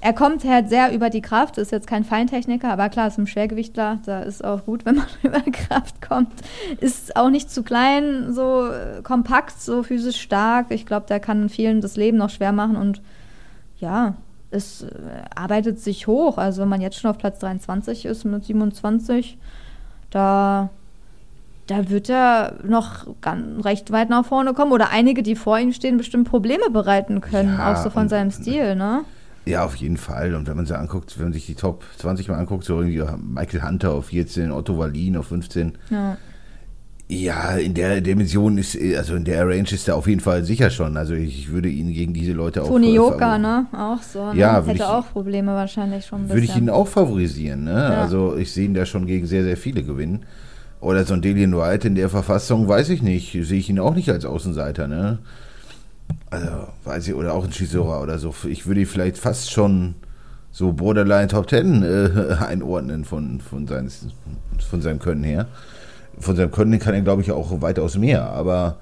[0.00, 3.26] er kommt halt sehr über die Kraft, ist jetzt kein Feintechniker, aber klar, ist ein
[3.26, 6.32] Schwergewichtler, da ist auch gut, wenn man über Kraft kommt.
[6.80, 8.70] Ist auch nicht zu klein, so
[9.02, 10.66] kompakt, so physisch stark.
[10.70, 13.02] Ich glaube, der kann vielen das Leben noch schwer machen und
[13.78, 14.14] ja,
[14.50, 14.88] es äh,
[15.34, 16.38] arbeitet sich hoch.
[16.38, 19.38] Also wenn man jetzt schon auf Platz 23 ist mit 27,
[20.10, 20.70] da,
[21.66, 24.72] da wird er noch ganz, recht weit nach vorne kommen.
[24.72, 28.30] Oder einige, die vor ihm stehen, bestimmt Probleme bereiten können, Ja, auch so von seinem
[28.30, 29.04] Stil, ne?
[29.46, 30.34] Ja, auf jeden Fall.
[30.34, 33.04] Und wenn man sie anguckt, wenn man sich die Top 20 mal anguckt, so irgendwie
[33.22, 35.78] Michael Hunter auf 14, Otto Wallin auf 15.
[35.90, 36.16] Ja.
[37.08, 40.70] Ja, in der Dimension ist, also in der Range ist er auf jeden Fall sicher
[40.70, 40.96] schon.
[40.96, 42.66] Also ich würde ihn gegen diese Leute auch.
[42.66, 43.66] Toni Joka, ne?
[43.72, 44.32] Auch so.
[44.32, 44.38] Ne?
[44.40, 47.62] Ja, Hätte würde ich- auch Probleme wahrscheinlich schon Würde ich ihn auch favorisieren.
[47.64, 47.70] Ne?
[47.74, 48.02] Ja.
[48.02, 50.24] Also ich sehe ihn da schon gegen sehr, sehr viele gewinnen.
[50.80, 53.32] Oder so ein Delian White in der Verfassung, weiß ich nicht.
[53.32, 54.88] Sehe ich ihn auch nicht als Außenseiter.
[54.88, 55.18] Ne?
[56.30, 56.48] Also,
[56.84, 58.34] weiß ich, oder auch ein Chisora oder so.
[58.48, 59.94] Ich würde ihn vielleicht fast schon
[60.50, 64.08] so Borderline Top Ten äh, einordnen von, von, seines,
[64.68, 65.46] von seinem Können her.
[66.18, 68.76] Von seinem Können kann er, glaube ich, auch weitaus mehr, aber.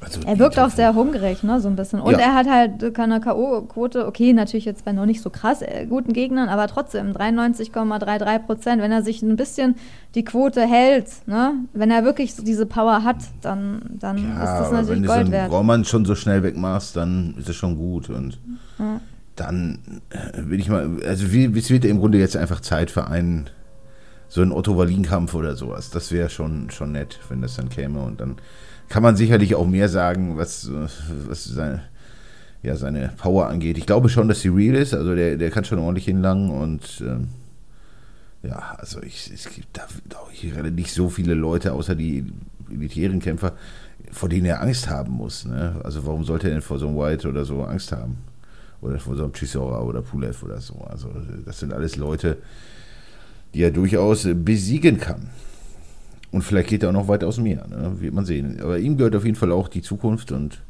[0.00, 1.98] Also er wirkt auch sehr hungrig, ne, so ein bisschen.
[1.98, 2.18] Und ja.
[2.18, 6.12] er hat halt keine K.O.-Quote, okay, natürlich jetzt bei noch nicht so krass äh, guten
[6.12, 8.82] Gegnern, aber trotzdem 93,33 Prozent.
[8.82, 9.76] Wenn er sich ein bisschen
[10.14, 14.60] die Quote hält, ne, wenn er wirklich so diese Power hat, dann, dann ja, ist
[14.60, 15.20] das natürlich Gold wert.
[15.20, 18.38] Wenn du so einen Roman schon so schnell wegmachst, dann ist es schon gut und.
[18.78, 19.00] Ja
[19.36, 19.78] dann
[20.10, 23.50] äh, will ich mal, also wie, es wird im Grunde jetzt einfach Zeit für einen,
[24.34, 25.90] so einen Otto-Wallin-Kampf oder sowas.
[25.90, 28.02] Das wäre schon, schon nett, wenn das dann käme.
[28.02, 28.34] Und dann
[28.88, 30.68] kann man sicherlich auch mehr sagen, was,
[31.28, 31.82] was seine,
[32.60, 33.78] ja, seine Power angeht.
[33.78, 34.92] Ich glaube schon, dass sie real ist.
[34.92, 37.28] Also der, der kann schon ordentlich hinlangen und ähm,
[38.42, 42.26] ja, also ich, es gibt da glaube ich nicht so viele Leute, außer die
[42.68, 43.52] elitären Kämpfer,
[44.10, 45.44] vor denen er Angst haben muss.
[45.44, 45.80] Ne?
[45.84, 48.18] Also warum sollte er denn vor so einem White oder so Angst haben?
[48.84, 50.74] oder von so einem Chisora oder Pulev oder so.
[50.90, 51.08] Also
[51.46, 52.36] das sind alles Leute,
[53.54, 55.30] die er durchaus besiegen kann.
[56.32, 58.00] Und vielleicht geht er auch noch weit aus dem Meer, ne?
[58.00, 58.60] wird man sehen.
[58.60, 60.60] Aber ihm gehört auf jeden Fall auch die Zukunft und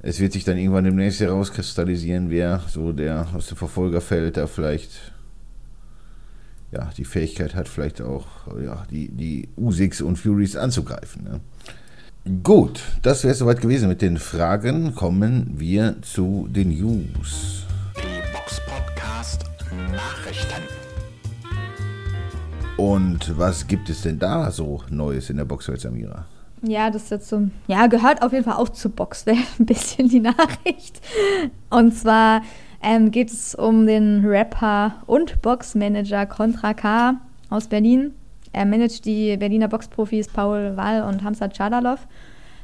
[0.00, 5.12] es wird sich dann irgendwann demnächst herauskristallisieren, wer so der aus dem Verfolgerfeld da vielleicht
[6.72, 8.26] ja, die Fähigkeit hat, vielleicht auch
[8.62, 11.24] ja, die, die Usiks und Furies anzugreifen.
[11.24, 11.40] Ne?
[12.42, 14.94] Gut, das wäre soweit gewesen mit den Fragen.
[14.94, 17.64] Kommen wir zu den News.
[17.96, 19.44] Die Box Podcast
[19.92, 20.83] Nachrichten.
[22.76, 26.26] Und was gibt es denn da so Neues in der Boxwelt, Samira?
[26.62, 30.08] Ja, das ist jetzt so, ja, gehört auf jeden Fall auch zur Boxwelt ein bisschen
[30.08, 31.00] die Nachricht.
[31.70, 32.42] Und zwar
[32.82, 37.14] ähm, geht es um den Rapper und Boxmanager Contra K
[37.48, 38.12] aus Berlin.
[38.52, 42.06] Er managt die Berliner Boxprofis Paul Wall und Hamza Chadalov.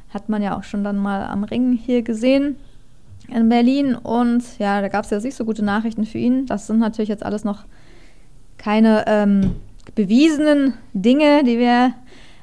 [0.09, 2.57] Hat man ja auch schon dann mal am Ring hier gesehen
[3.29, 3.95] in Berlin.
[3.95, 6.47] Und ja, da gab es ja nicht so gute Nachrichten für ihn.
[6.47, 7.63] Das sind natürlich jetzt alles noch
[8.57, 9.55] keine ähm,
[9.95, 11.95] bewiesenen Dinge, die wir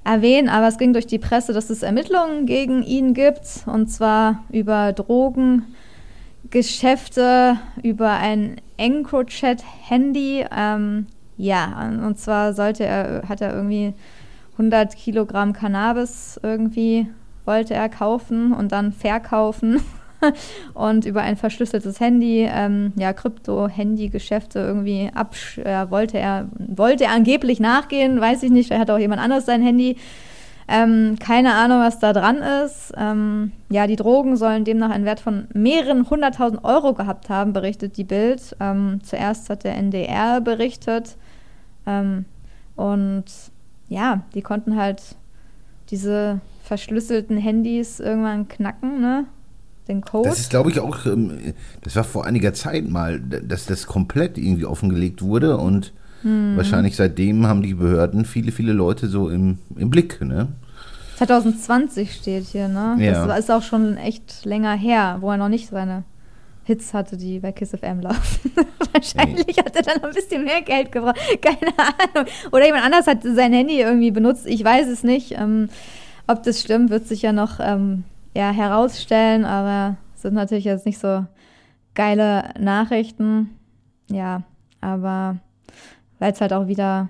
[0.04, 4.44] erwähnen, aber es ging durch die Presse, dass es Ermittlungen gegen ihn gibt, und zwar
[4.50, 10.46] über Drogengeschäfte, über ein EncroChat-Handy.
[10.50, 13.94] Ähm, ja, und zwar sollte er, hat er irgendwie
[14.52, 17.06] 100 Kilogramm Cannabis irgendwie,
[17.44, 19.80] wollte er kaufen und dann verkaufen.
[20.74, 27.12] und über ein verschlüsseltes Handy, ähm, ja, Krypto-Handy-Geschäfte irgendwie absch äh, wollte er, wollte er
[27.12, 29.96] angeblich nachgehen, weiß ich nicht, vielleicht hat auch jemand anderes sein Handy.
[30.70, 32.92] Ähm, keine Ahnung, was da dran ist.
[32.94, 37.96] Ähm, ja, die Drogen sollen demnach einen Wert von mehreren hunderttausend Euro gehabt haben, berichtet
[37.96, 38.54] die Bild.
[38.60, 41.16] Ähm, zuerst hat der NDR berichtet.
[41.86, 42.26] Ähm,
[42.76, 43.24] und
[43.88, 45.00] ja, die konnten halt
[45.90, 49.24] diese verschlüsselten Handys irgendwann knacken, ne?
[49.88, 50.28] Den Code.
[50.28, 54.36] Das ist, glaube ich, auch, ähm, das war vor einiger Zeit mal, dass das komplett
[54.36, 56.56] irgendwie offengelegt wurde und hm.
[56.56, 60.48] wahrscheinlich seitdem haben die Behörden viele, viele Leute so im, im Blick, ne?
[61.16, 62.96] 2020 steht hier, ne?
[63.00, 63.26] Ja.
[63.26, 66.04] Das ist auch schon echt länger her, wo er noch nicht seine
[66.68, 68.52] Hits hatte, die bei Kiss FM laufen.
[68.92, 69.62] Wahrscheinlich nee.
[69.64, 71.18] hat er dann ein bisschen mehr Geld gebraucht.
[71.40, 72.30] Keine Ahnung.
[72.52, 74.46] Oder jemand anders hat sein Handy irgendwie benutzt.
[74.46, 75.32] Ich weiß es nicht.
[75.32, 75.70] Ähm,
[76.26, 79.44] ob das stimmt, wird sich ja noch ähm, ja, herausstellen.
[79.44, 81.26] Aber sind natürlich jetzt nicht so
[81.94, 83.50] geile Nachrichten.
[84.10, 84.42] Ja,
[84.80, 85.38] aber
[86.18, 87.08] weil es halt auch wieder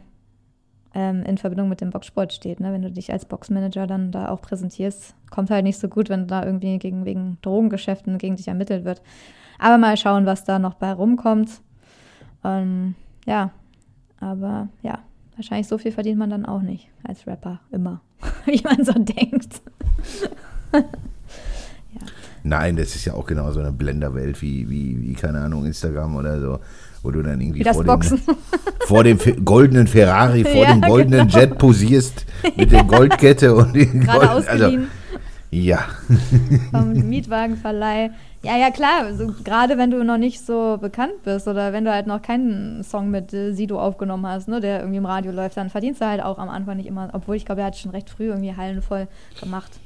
[0.95, 2.61] ähm, in Verbindung mit dem Boxsport steht.
[2.61, 2.73] Ne?
[2.73, 6.27] Wenn du dich als Boxmanager dann da auch präsentierst, kommt halt nicht so gut, wenn
[6.27, 9.03] da irgendwie gegen, wegen Drogengeschäften gegen dich ermittelt wird.
[9.59, 11.61] Aber mal schauen, was da noch bei rumkommt.
[12.45, 12.95] Ähm,
[13.27, 13.51] ja,
[14.21, 15.01] aber ja,
[15.37, 18.01] wahrscheinlich so viel verdient man dann auch nicht als Rapper immer,
[18.47, 19.61] wie man so denkt.
[20.75, 20.85] ja.
[22.43, 26.17] Nein, das ist ja auch genau so eine Blenderwelt wie, wie, wie, keine Ahnung, Instagram
[26.17, 26.59] oder so,
[27.03, 28.21] wo du dann irgendwie vor dem,
[28.87, 31.39] vor dem, goldenen Ferrari, vor ja, dem goldenen genau.
[31.39, 32.27] Jet posierst
[32.57, 34.79] mit der Goldkette und den Gerade Gold, also,
[35.51, 35.81] ja.
[36.71, 38.11] Vom Mietwagenverleih.
[38.43, 39.05] Ja, ja, klar.
[39.05, 42.85] Also, gerade wenn du noch nicht so bekannt bist oder wenn du halt noch keinen
[42.85, 46.07] Song mit äh, Sido aufgenommen hast, ne, der irgendwie im Radio läuft, dann verdienst du
[46.07, 47.11] halt auch am Anfang nicht immer.
[47.15, 49.09] Obwohl ich glaube, er hat schon recht früh irgendwie Hallen voll
[49.41, 49.81] gemacht.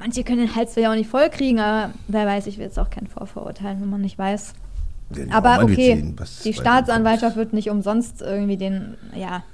[0.00, 2.78] Manche können den Hals ja auch nicht voll kriegen, aber wer weiß, ich will jetzt
[2.78, 4.54] auch keinen Vorverurteilen, wenn man nicht weiß.
[5.14, 9.44] Ja, aber okay, sehen, die Staatsanwaltschaft wird nicht umsonst irgendwie den, ja,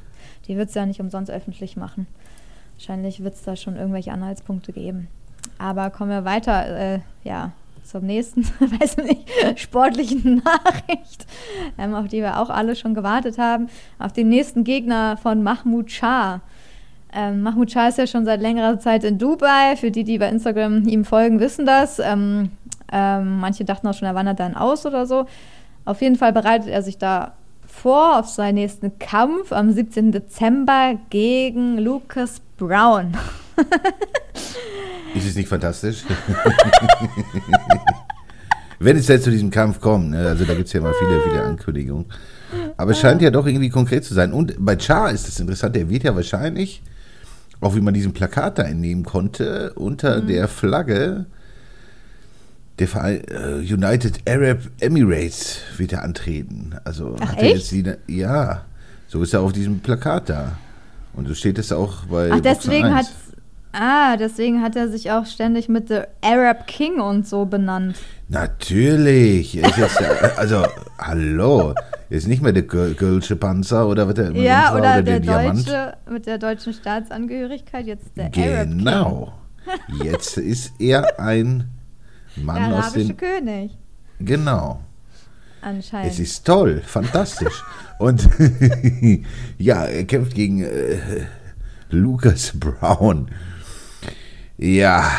[0.46, 2.06] die wird es ja nicht umsonst öffentlich machen.
[2.76, 5.08] Wahrscheinlich wird es da schon irgendwelche Anhaltspunkte geben.
[5.58, 6.94] Aber kommen wir weiter.
[6.94, 11.26] Äh, ja, zum nächsten, weiß nicht, sportlichen Nachricht,
[11.78, 15.90] ähm, auf die wir auch alle schon gewartet haben, auf den nächsten Gegner von Mahmoud
[15.90, 16.40] Shah.
[17.16, 19.76] Ähm, Mahmoud Shah ist ja schon seit längerer Zeit in Dubai.
[19.76, 21.98] Für die, die bei Instagram ihm folgen, wissen das.
[21.98, 22.50] Ähm,
[22.92, 25.24] ähm, manche dachten auch schon, er wandert dann aus oder so.
[25.86, 27.32] Auf jeden Fall bereitet er sich da
[27.66, 30.12] vor auf seinen nächsten Kampf am 17.
[30.12, 33.16] Dezember gegen Lucas Brown.
[35.14, 36.04] Ist es nicht fantastisch?
[38.78, 41.22] Wenn es jetzt zu diesem Kampf kommt, ne, also da gibt es ja mal viele,
[41.22, 42.04] viele Ankündigungen.
[42.76, 44.34] Aber es scheint ja doch irgendwie konkret zu sein.
[44.34, 46.82] Und bei Char ist das interessant, der wird ja wahrscheinlich,
[47.66, 50.26] auch wie man diesen Plakat da entnehmen konnte, unter Mhm.
[50.28, 51.26] der Flagge
[52.78, 56.74] der Verein, äh, United Arab Emirates wird er antreten.
[56.84, 57.72] Also Ach, hat er echt?
[57.72, 58.62] jetzt die, ja,
[59.08, 60.52] so ist er auf diesem Plakat da.
[61.14, 62.94] Und so steht es auch bei Ach, deswegen 1.
[62.94, 63.06] hat.
[63.72, 67.96] Ah, deswegen hat er sich auch ständig mit The Arab King und so benannt.
[68.28, 69.56] Natürlich.
[69.56, 69.64] Äh,
[70.36, 70.64] also,
[70.98, 71.74] hallo.
[72.08, 75.02] Er ist nicht mehr der Göl- Gölsche Panzer oder was der immer Ja, war, oder,
[75.02, 75.66] der Diamant.
[75.66, 78.30] Deutsche mit der deutschen Staatsangehörigkeit, jetzt der.
[78.30, 79.32] Genau.
[80.04, 81.68] Jetzt ist er ein
[82.36, 83.16] Mann Der aus arabische den.
[83.16, 83.70] König,
[84.20, 84.80] Genau.
[85.60, 86.12] anscheinend.
[86.12, 87.64] Es ist toll, fantastisch.
[87.98, 88.28] Und
[89.58, 90.98] ja, er kämpft gegen äh,
[91.90, 93.28] Lucas Brown.
[94.58, 95.10] Ja,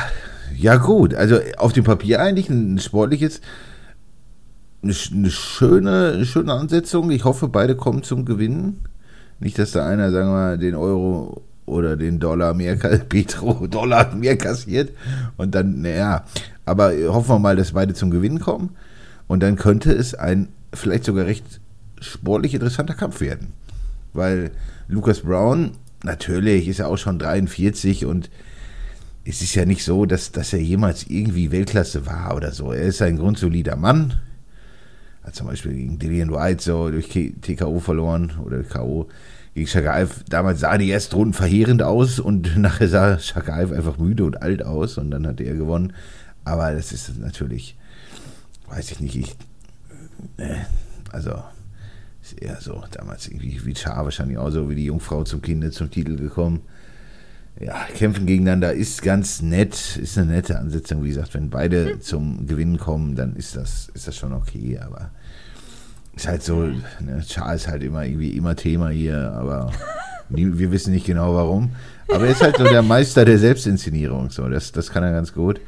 [0.55, 1.13] ja gut.
[1.13, 3.41] Also auf dem Papier eigentlich ein sportliches,
[4.83, 7.09] eine, eine schöne, eine schöne Ansetzung.
[7.11, 8.83] Ich hoffe, beide kommen zum Gewinnen.
[9.39, 14.15] Nicht, dass da einer, sagen wir mal, den Euro oder den Dollar mehr, ka- Petro-Dollar
[14.15, 14.91] mehr kassiert
[15.35, 16.23] und dann, naja,
[16.65, 18.69] aber hoffen wir mal, dass beide zum Gewinnen kommen
[19.27, 21.59] und dann könnte es ein vielleicht sogar recht
[21.99, 23.49] sportlich interessanter Kampf werden,
[24.13, 24.51] weil
[24.87, 25.71] Lucas Brown,
[26.03, 28.29] natürlich ist er auch schon 43 und
[29.25, 32.71] es ist ja nicht so, dass, dass er jemals irgendwie Weltklasse war oder so.
[32.71, 34.13] Er ist ein grundsolider Mann.
[35.31, 39.07] Zum Beispiel gegen Dillian White so durch TKO verloren oder K.O.
[39.53, 40.23] Gegen Shagaev.
[40.29, 44.63] Damals sah die ersten Runden verheerend aus und nachher sah Shagaev einfach müde und alt
[44.63, 45.93] aus und dann hat er gewonnen.
[46.45, 47.75] Aber das ist natürlich,
[48.69, 49.35] weiß ich nicht, ich,
[50.37, 50.55] äh,
[51.11, 51.31] also
[52.21, 55.71] ist eher so damals irgendwie wie Char wahrscheinlich auch so wie die Jungfrau zum Kinde
[55.71, 56.61] zum Titel gekommen
[57.59, 61.03] ja, kämpfen gegeneinander ist ganz nett, ist eine nette Ansetzung.
[61.03, 65.11] Wie gesagt, wenn beide zum Gewinnen kommen, dann ist das, ist das schon okay, aber
[66.15, 66.63] ist halt so,
[66.99, 69.71] ne, Charles ist halt immer irgendwie immer Thema hier, aber
[70.29, 71.71] nie, wir wissen nicht genau warum.
[72.09, 75.33] Aber er ist halt so der Meister der Selbstinszenierung, so, das, das kann er ganz
[75.33, 75.61] gut.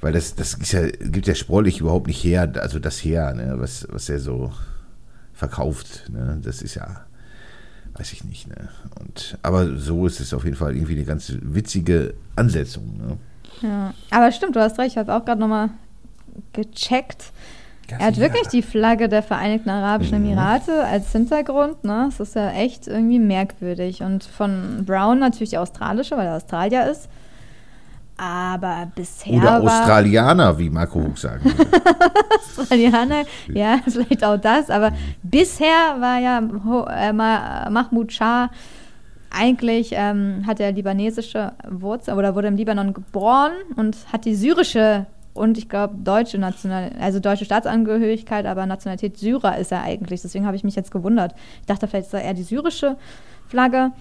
[0.00, 3.54] Weil das, das ist ja, gibt ja sportlich überhaupt nicht her, also das her, ne,
[3.58, 4.50] was, was er so
[5.34, 7.04] verkauft, ne, das ist ja,
[8.00, 8.68] weiß ich nicht, ne?
[8.98, 13.18] Und, aber so ist es auf jeden Fall irgendwie eine ganz witzige Ansetzung, ne?
[13.60, 13.94] Ja.
[14.10, 15.68] Aber stimmt, du hast recht, ich habe auch gerade nochmal
[16.54, 17.32] gecheckt.
[17.88, 20.28] Er hat wirklich die Flagge der Vereinigten Arabischen Mhm.
[20.30, 22.08] Emirate als Hintergrund, ne?
[22.08, 24.02] Das ist ja echt irgendwie merkwürdig.
[24.02, 27.08] Und von Brown natürlich die australische, weil er Australier ist.
[28.22, 31.66] Aber bisher Oder Australianer, wie Marco Huck sagen würde.
[32.58, 38.50] Australianer, ja, vielleicht auch das, aber bisher war ja äh, Ma- Mahmoud Shah
[39.30, 45.06] eigentlich, ähm, hat er libanesische Wurzeln oder wurde im Libanon geboren und hat die syrische
[45.32, 50.20] und ich glaube deutsche National, also deutsche Staatsangehörigkeit, aber Nationalität Syrer ist er eigentlich.
[50.20, 51.34] Deswegen habe ich mich jetzt gewundert.
[51.60, 52.96] Ich dachte, vielleicht sei er die syrische
[53.46, 53.92] Flagge.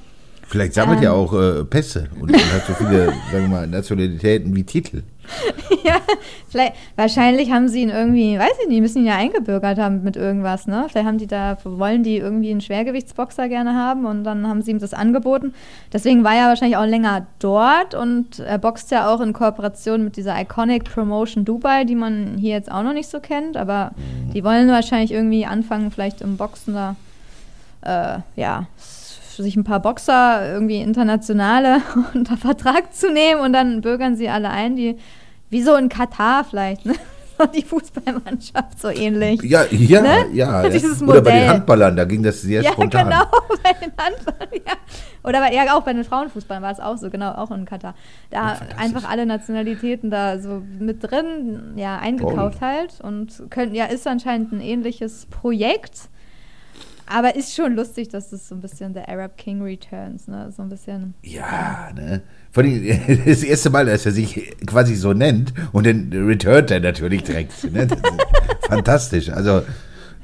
[0.49, 1.05] Vielleicht sammelt Ähm.
[1.05, 5.03] er auch äh, Pässe und, und hat so viele, sagen wir mal, Nationalitäten wie Titel.
[5.83, 5.97] ja,
[6.49, 10.15] vielleicht, wahrscheinlich haben sie ihn irgendwie, weiß ich nicht, müssen ihn ja eingebürgert haben mit
[10.15, 10.87] irgendwas, ne?
[10.89, 14.71] Vielleicht haben die da, wollen die irgendwie einen Schwergewichtsboxer gerne haben und dann haben sie
[14.71, 15.53] ihm das angeboten.
[15.93, 20.17] Deswegen war er wahrscheinlich auch länger dort und er boxt ja auch in Kooperation mit
[20.17, 23.91] dieser Iconic Promotion Dubai, die man hier jetzt auch noch nicht so kennt, aber
[24.33, 26.95] die wollen wahrscheinlich irgendwie anfangen, vielleicht im Boxen da,
[27.81, 28.65] äh, ja,
[29.43, 31.81] sich ein paar Boxer, irgendwie internationale
[32.13, 34.97] unter Vertrag zu nehmen und dann bürgern sie alle ein, die,
[35.49, 36.93] wie so in Katar vielleicht, ne?
[37.55, 39.41] Die Fußballmannschaft so ähnlich.
[39.43, 40.25] Ja, ja, Ne?
[40.33, 40.67] ja.
[40.67, 41.47] Dieses Oder bei den.
[41.49, 43.05] Handballern, da ging das sehr Ja, spontan.
[43.05, 43.23] genau,
[43.63, 44.73] bei den Handballern, ja.
[45.23, 47.95] Oder bei, ja, auch bei den Frauenfußballern war es auch so, genau, auch in Katar.
[48.29, 54.05] Da einfach alle Nationalitäten da so mit drin, ja, eingekauft halt und können, ja, ist
[54.05, 56.09] anscheinend ein ähnliches Projekt.
[57.09, 60.51] Aber ist schon lustig, dass das so ein bisschen der Arab King Returns, ne?
[60.55, 61.15] So ein bisschen.
[61.23, 62.21] Ja, ne?
[62.51, 62.85] Vor allem
[63.25, 67.71] das erste Mal, dass er sich quasi so nennt und dann returnt er natürlich direkt.
[67.71, 67.87] Ne?
[68.67, 69.29] Fantastisch.
[69.29, 69.63] Also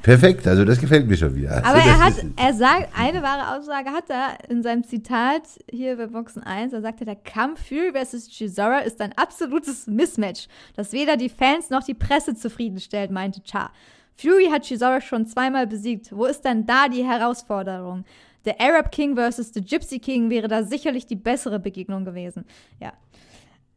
[0.02, 0.46] perfekt.
[0.46, 1.64] Also das gefällt mir schon wieder.
[1.64, 5.42] Aber also, er das hat, er sagt, eine wahre Aussage hat er in seinem Zitat
[5.68, 8.28] hier bei Boxen 1, da sagt er, der Kampf Fury vs.
[8.28, 10.46] Chisora ist ein absolutes Mismatch,
[10.76, 13.70] das weder die Fans noch die Presse zufriedenstellt, meinte Cha.
[14.16, 16.16] Fury hat Chisora schon zweimal besiegt.
[16.16, 18.04] Wo ist denn da die Herausforderung?
[18.46, 22.44] der Arab King versus the Gypsy King wäre da sicherlich die bessere Begegnung gewesen.
[22.80, 22.92] Ja.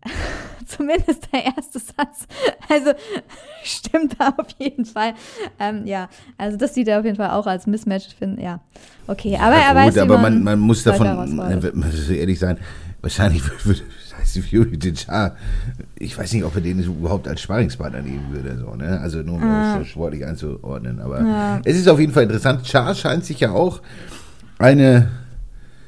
[0.66, 2.26] Zumindest der erste Satz.
[2.70, 2.92] Also
[3.64, 5.14] stimmt da auf jeden Fall.
[5.60, 8.40] Ähm, ja, also das sieht er auf jeden Fall auch als Mismatch finden.
[8.40, 8.62] Ja,
[9.08, 9.36] okay.
[9.36, 11.08] Aber Ja, er gut, weiß, aber man, man, muss davon,
[12.12, 12.60] ehrlich sein,
[13.02, 13.82] wahrscheinlich würde
[14.20, 15.36] Tyson Fury den Char,
[15.98, 19.00] ich weiß nicht, ob er den überhaupt als Sparringspartner nehmen würde, so, ne?
[19.00, 21.00] Also nur um das so sportlich einzuordnen.
[21.00, 21.62] Aber Ja.
[21.64, 22.68] es ist auf jeden Fall interessant.
[22.68, 23.82] Char scheint sich ja auch
[24.58, 25.08] eine,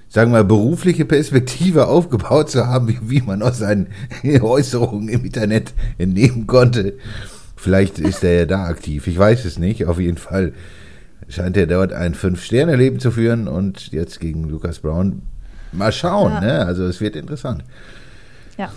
[0.08, 3.88] sagen wir mal, berufliche Perspektive aufgebaut zu haben, wie, wie man aus seinen
[4.42, 6.94] Äußerungen im Internet entnehmen konnte.
[7.58, 9.86] Vielleicht ist er ja da aktiv, ich weiß es nicht.
[9.86, 10.54] Auf jeden Fall
[11.28, 15.22] scheint er dort ein Fünf-Sterne-Leben zu führen und jetzt gegen Lucas Brown.
[15.72, 16.42] Mal schauen, Ja.
[16.42, 16.66] ne?
[16.66, 17.64] Also es wird interessant.
[18.58, 18.70] Ja,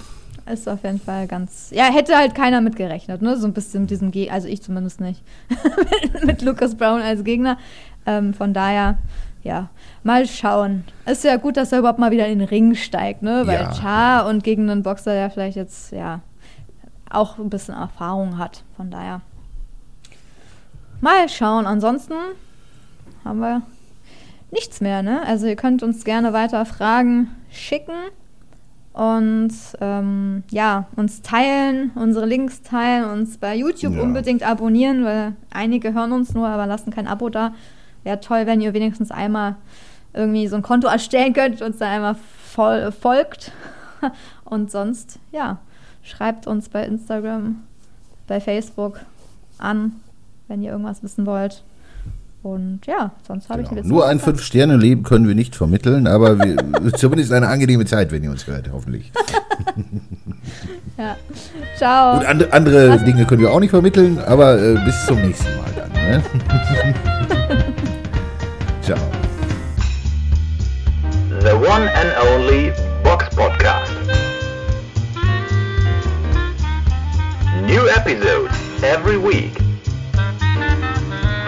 [0.50, 1.70] ist auf jeden Fall ganz.
[1.72, 3.36] Ja, hätte halt keiner mit gerechnet, ne?
[3.36, 5.22] So ein bisschen mit diesem Ge also ich zumindest nicht.
[6.12, 7.58] mit, mit Lucas Brown als Gegner.
[8.06, 8.98] Ähm, von daher,
[9.42, 9.70] ja,
[10.02, 10.84] mal schauen.
[11.06, 13.46] Ist ja gut, dass er überhaupt mal wieder in den Ring steigt, ne?
[13.46, 13.72] Weil Ja.
[13.74, 16.20] Char und gegen einen Boxer, der vielleicht jetzt, ja,
[17.10, 18.62] auch ein bisschen Erfahrung hat.
[18.76, 19.20] Von daher.
[21.00, 21.66] Mal schauen.
[21.66, 22.14] Ansonsten
[23.24, 23.62] haben wir
[24.54, 25.22] nichts mehr, ne?
[25.26, 27.92] Also ihr könnt uns gerne weiter Fragen schicken
[28.94, 34.02] und ähm, ja, uns teilen, unsere Links teilen, uns bei YouTube Ja.
[34.02, 37.52] unbedingt abonnieren, weil einige hören uns nur, aber lassen kein Abo da.
[38.04, 39.56] Wäre toll, wenn ihr wenigstens einmal
[40.12, 43.52] irgendwie so ein Konto erstellen könnt und uns da einmal voll, folgt.
[44.44, 45.58] Und sonst, ja,
[46.02, 47.64] schreibt uns bei Instagram,
[48.28, 49.00] bei Facebook
[49.58, 49.96] an,
[50.46, 51.64] wenn ihr irgendwas wissen wollt.
[52.44, 53.80] Und ja, sonst habe ich Genau.
[53.80, 54.20] jetzt Nur ein.
[54.20, 56.56] Fünf-Sterne-Leben können wir nicht vermitteln, aber wir,
[56.94, 59.10] zumindest eine angenehme Zeit, wenn ihr uns hört, hoffentlich.
[60.96, 61.16] Ja.
[61.76, 62.18] Ciao.
[62.18, 63.04] Und andere, andere Was?
[63.04, 65.90] Dinge können wir auch nicht vermitteln, aber äh, bis zum nächsten Mal dann.
[65.92, 66.22] Ne?
[68.80, 68.96] Ciao.
[71.40, 72.70] The one and only
[73.02, 73.90] Box Podcast.
[77.66, 78.54] New episodes
[78.84, 79.63] every week.